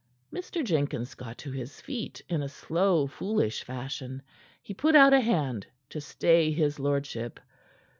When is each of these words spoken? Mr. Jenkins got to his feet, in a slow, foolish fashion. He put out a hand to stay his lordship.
Mr. 0.33 0.63
Jenkins 0.65 1.13
got 1.13 1.37
to 1.37 1.51
his 1.51 1.79
feet, 1.79 2.23
in 2.27 2.41
a 2.41 2.49
slow, 2.49 3.05
foolish 3.05 3.63
fashion. 3.63 4.23
He 4.63 4.73
put 4.73 4.95
out 4.95 5.13
a 5.13 5.19
hand 5.21 5.67
to 5.91 6.01
stay 6.01 6.51
his 6.51 6.79
lordship. 6.79 7.39